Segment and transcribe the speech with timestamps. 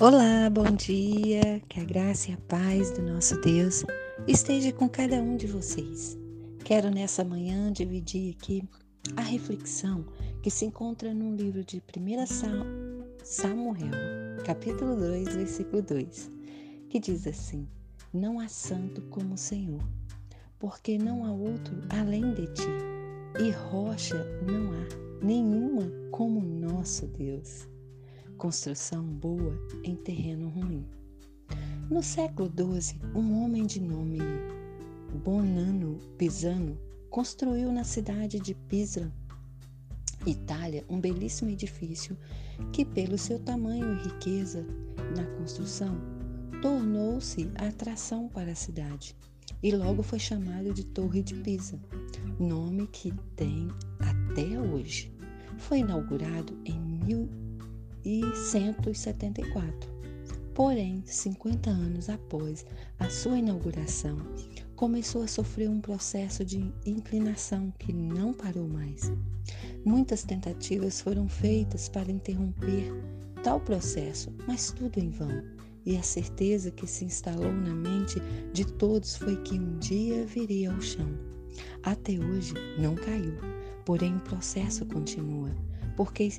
[0.00, 1.60] Olá, bom dia.
[1.68, 3.84] Que a graça e a paz do nosso Deus
[4.26, 6.16] esteja com cada um de vocês.
[6.64, 8.66] Quero nessa manhã dividir aqui
[9.14, 10.06] a reflexão
[10.42, 12.26] que se encontra no livro de 1
[13.22, 13.90] Samuel,
[14.42, 16.30] capítulo 2, versículo 2,
[16.88, 17.68] que diz assim:
[18.10, 19.84] Não há santo como o Senhor,
[20.58, 22.70] porque não há outro além de ti,
[23.38, 27.68] e rocha não há nenhuma como nosso Deus
[28.40, 29.54] construção boa
[29.84, 30.86] em terreno ruim.
[31.90, 34.18] No século XII, um homem de nome
[35.22, 36.78] Bonanno Pisano
[37.10, 39.12] construiu na cidade de Pisa,
[40.26, 42.16] Itália, um belíssimo edifício
[42.72, 44.64] que, pelo seu tamanho e riqueza
[45.14, 46.00] na construção,
[46.62, 49.14] tornou-se atração para a cidade
[49.62, 51.78] e logo foi chamado de Torre de Pisa,
[52.38, 53.68] nome que tem
[53.98, 55.12] até hoje.
[55.58, 56.80] Foi inaugurado em
[58.04, 59.90] 1174.
[60.54, 62.66] Porém, 50 anos após
[62.98, 64.18] a sua inauguração,
[64.76, 69.12] começou a sofrer um processo de inclinação que não parou mais.
[69.84, 72.92] Muitas tentativas foram feitas para interromper
[73.42, 75.42] tal processo, mas tudo em vão.
[75.84, 78.20] E a certeza que se instalou na mente
[78.52, 81.08] de todos foi que um dia viria ao chão.
[81.82, 83.34] Até hoje não caiu,
[83.84, 85.50] porém o processo continua,
[85.96, 86.30] porque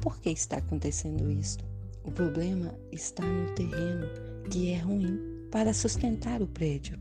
[0.00, 1.64] por que está acontecendo isto?
[2.04, 4.06] O problema está no terreno
[4.50, 5.18] que é ruim
[5.50, 6.98] para sustentar o prédio.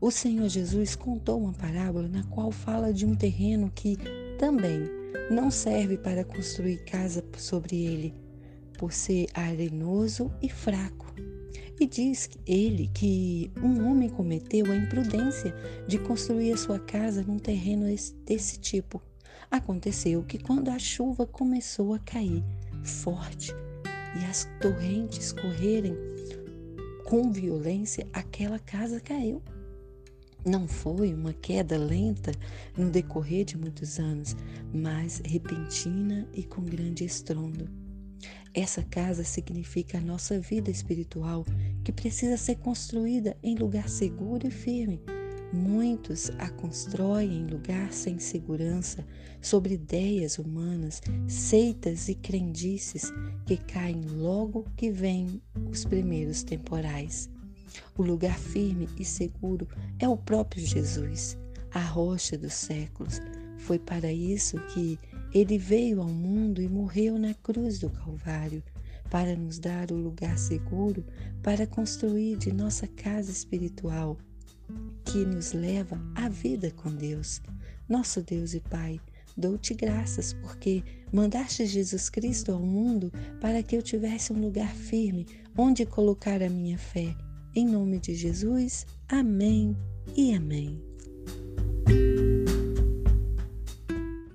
[0.00, 3.96] O Senhor Jesus contou uma parábola na qual fala de um terreno que
[4.38, 4.90] também
[5.30, 8.14] não serve para construir casa sobre ele,
[8.78, 11.06] por ser arenoso e fraco.
[11.80, 15.54] E diz ele que um homem cometeu a imprudência
[15.86, 17.86] de construir a sua casa num terreno
[18.24, 19.00] desse tipo.
[19.50, 22.44] Aconteceu que quando a chuva começou a cair
[22.82, 23.52] forte
[24.20, 25.96] e as torrentes correrem
[27.04, 29.42] com violência, aquela casa caiu.
[30.44, 32.32] Não foi uma queda lenta
[32.76, 34.36] no decorrer de muitos anos,
[34.72, 37.68] mas repentina e com grande estrondo.
[38.54, 41.44] Essa casa significa a nossa vida espiritual,
[41.84, 45.00] que precisa ser construída em lugar seguro e firme,
[45.52, 49.06] Muitos a constroem em lugar sem segurança,
[49.40, 53.12] sobre ideias humanas, seitas e crendices
[53.46, 55.40] que caem logo que vêm
[55.70, 57.30] os primeiros temporais.
[57.96, 59.68] O lugar firme e seguro
[59.98, 61.38] é o próprio Jesus,
[61.70, 63.20] a rocha dos séculos.
[63.58, 64.98] Foi para isso que
[65.32, 68.62] ele veio ao mundo e morreu na cruz do Calvário,
[69.10, 71.04] para nos dar o lugar seguro
[71.40, 74.18] para construir de nossa casa espiritual
[75.04, 77.40] que nos leva à vida com Deus.
[77.88, 79.00] Nosso Deus e Pai,
[79.36, 80.82] dou-te graças porque
[81.12, 86.50] mandaste Jesus Cristo ao mundo para que eu tivesse um lugar firme onde colocar a
[86.50, 87.14] minha fé.
[87.54, 89.76] Em nome de Jesus, amém
[90.14, 90.95] e amém.